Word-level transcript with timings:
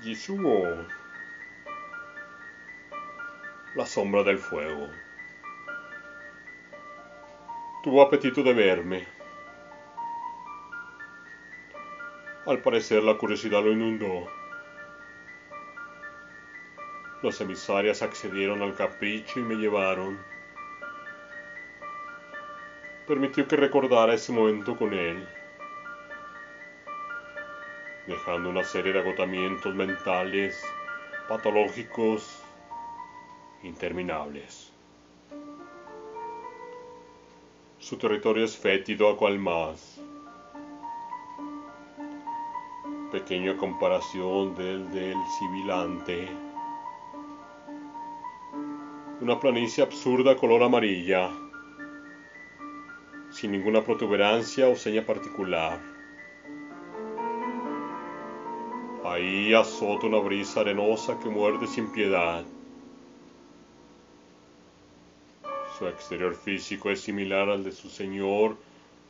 Jisuo. 0.00 0.86
La 3.74 3.84
sombra 3.84 4.22
del 4.22 4.38
fuego. 4.38 4.88
Tuvo 7.82 8.02
apetito 8.02 8.44
de 8.44 8.52
verme. 8.52 9.06
Al 12.46 12.62
parecer 12.62 13.02
la 13.02 13.18
curiosidad 13.18 13.62
lo 13.62 13.72
inundó. 13.72 14.28
Los 17.22 17.40
emisarias 17.40 18.00
accedieron 18.00 18.62
al 18.62 18.76
capricho 18.76 19.40
y 19.40 19.42
me 19.42 19.56
llevaron. 19.56 20.16
Permitió 23.08 23.48
que 23.48 23.56
recordara 23.56 24.14
ese 24.14 24.30
momento 24.30 24.76
con 24.76 24.94
él 24.94 25.26
dejando 28.08 28.48
una 28.48 28.64
serie 28.64 28.94
de 28.94 29.00
agotamientos 29.00 29.74
mentales 29.74 30.58
patológicos 31.28 32.42
interminables. 33.62 34.72
Su 37.78 37.98
territorio 37.98 38.46
es 38.46 38.56
fétido 38.56 39.10
a 39.10 39.16
cual 39.16 39.38
más, 39.38 40.00
pequeño 43.12 43.52
a 43.52 43.56
comparación 43.58 44.54
del 44.56 44.90
del 44.90 45.16
sibilante. 45.38 46.28
Una 49.20 49.38
planicie 49.38 49.84
absurda 49.84 50.34
color 50.34 50.62
amarilla, 50.62 51.30
sin 53.30 53.52
ninguna 53.52 53.82
protuberancia 53.82 54.66
o 54.68 54.76
seña 54.76 55.04
particular 55.04 55.97
Ahí 59.04 59.54
azota 59.54 60.08
una 60.08 60.18
brisa 60.18 60.60
arenosa 60.60 61.20
que 61.20 61.28
muerde 61.28 61.68
sin 61.68 61.92
piedad. 61.92 62.44
Su 65.78 65.86
exterior 65.86 66.34
físico 66.34 66.90
es 66.90 67.00
similar 67.00 67.48
al 67.48 67.62
de 67.62 67.70
su 67.70 67.88
señor, 67.88 68.56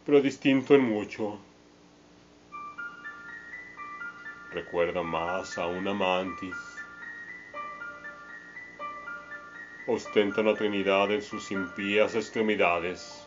pero 0.05 0.21
distinto 0.21 0.75
en 0.75 0.83
mucho. 0.83 1.39
Recuerda 4.53 5.03
más 5.03 5.57
a 5.57 5.67
una 5.67 5.95
mantis. 5.95 6.57
Ostenta 9.87 10.43
una 10.43 10.55
trinidad 10.55 11.11
en 11.13 11.23
sus 11.23 11.51
impías 11.51 12.15
extremidades. 12.15 13.27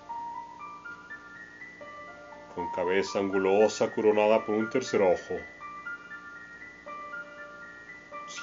Con 2.53 2.71
cabeza 2.71 3.17
angulosa 3.17 3.91
coronada 3.91 4.45
por 4.45 4.53
un 4.53 4.69
tercer 4.69 5.01
ojo 5.01 5.39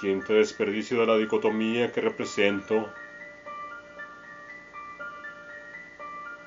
siente 0.01 0.33
desperdicio 0.33 1.01
de 1.01 1.07
la 1.07 1.17
dicotomía 1.17 1.93
que 1.93 2.01
represento. 2.01 2.89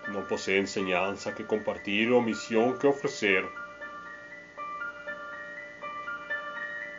No 0.10 0.28
posee 0.28 0.58
enseñanza 0.58 1.36
que 1.36 1.46
compartir 1.46 2.12
o 2.12 2.22
misión 2.22 2.78
que 2.80 2.88
ofrecer. 2.88 3.46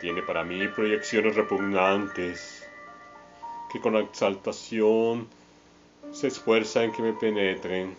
Tiene 0.01 0.23
para 0.23 0.45
mí 0.45 0.67
proyecciones 0.69 1.37
repugnantes 1.37 2.69
que 3.73 3.81
con 3.81 3.97
exaltación 3.97 5.29
se 6.11 6.27
esfuerza 6.27 6.85
en 6.85 6.93
que 6.93 7.03
me 7.03 7.13
penetren. 7.13 7.97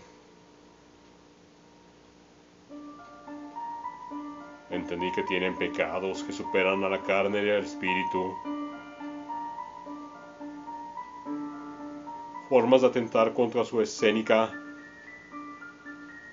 Entendí 4.74 5.12
que 5.12 5.22
tienen 5.22 5.56
pecados 5.56 6.24
que 6.24 6.34
superan 6.34 6.84
a 6.84 6.90
la 6.90 7.00
carne 7.04 7.46
y 7.46 7.50
al 7.52 7.64
espíritu. 7.64 8.36
Formas 12.50 12.82
de 12.82 12.88
atentar 12.88 13.36
contra 13.36 13.64
su 13.66 13.82
escénica 13.82 14.52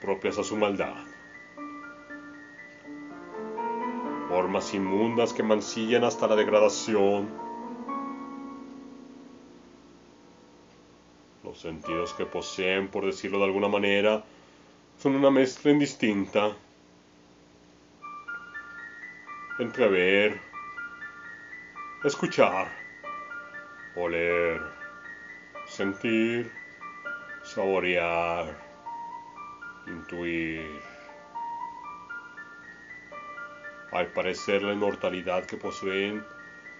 propias 0.00 0.38
a 0.38 0.42
su 0.42 0.56
maldad. 0.56 1.04
Formas 4.30 4.72
inmundas 4.72 5.34
que 5.34 5.42
mancillan 5.42 6.04
hasta 6.04 6.26
la 6.26 6.34
degradación. 6.34 7.28
Los 11.44 11.60
sentidos 11.60 12.14
que 12.14 12.24
poseen, 12.24 12.88
por 12.88 13.04
decirlo 13.04 13.38
de 13.40 13.44
alguna 13.44 13.68
manera, 13.68 14.24
son 14.98 15.14
una 15.14 15.30
mezcla 15.30 15.70
indistinta 15.70 16.56
entrever, 19.60 20.41
escuchar, 22.03 22.69
oler, 23.94 24.62
sentir, 25.66 26.50
saborear, 27.43 28.56
intuir. 29.87 30.81
Al 33.93 34.06
parecer 34.12 34.62
la 34.62 34.72
inmortalidad 34.72 35.44
que 35.44 35.59
poseen 35.59 36.25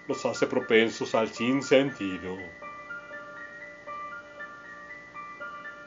los 0.07 0.25
hace 0.25 0.47
propensos 0.47 1.13
al 1.13 1.27
sinsentido. 1.27 2.35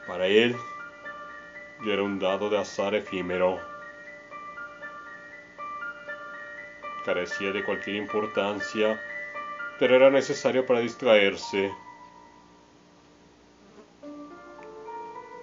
Para 0.07 0.27
él, 0.27 0.55
era 1.85 2.03
un 2.05 2.21
dado 2.21 2.51
de 2.51 2.59
azar 2.59 2.95
efímero 2.95 3.74
carecía 7.05 7.53
de 7.53 7.65
cualquier 7.65 7.97
importancia, 7.97 9.01
pero 9.79 9.97
era 9.97 10.11
necesario 10.11 10.65
para 10.67 10.81
distraerse. 10.81 11.73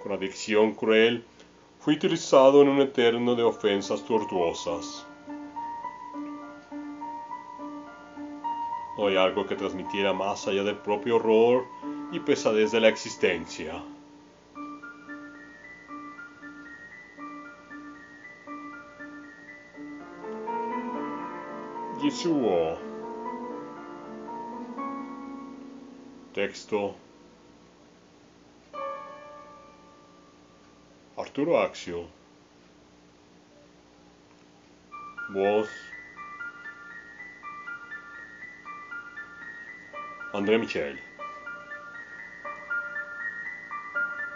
Con 0.02 0.12
adicción 0.12 0.74
cruel, 0.74 1.24
fui 1.78 1.94
utilizado 1.94 2.62
en 2.62 2.68
un 2.68 2.80
eterno 2.80 3.34
de 3.34 3.42
ofensas 3.42 4.04
tortuosas. 4.04 5.06
No 8.98 9.06
hay 9.06 9.16
algo 9.16 9.46
que 9.46 9.56
transmitiera 9.56 10.12
más 10.12 10.46
allá 10.46 10.64
del 10.64 10.76
propio 10.76 11.16
horror 11.16 11.64
y 12.12 12.20
pesadez 12.20 12.72
de 12.72 12.80
la 12.80 12.88
existencia. 12.88 13.82
di 22.02 22.10
suo. 22.10 22.76
Testo 26.32 26.98
Arturo 31.14 31.60
Axio. 31.60 32.10
Voz 35.30 35.68
Andrea 40.32 40.58
Micheli. 40.58 41.11